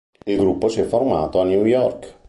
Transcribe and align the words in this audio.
Il 0.25 0.35
gruppo 0.37 0.67
si 0.67 0.81
è 0.81 0.85
formato 0.85 1.39
a 1.39 1.43
New 1.43 1.63
York. 1.63 2.17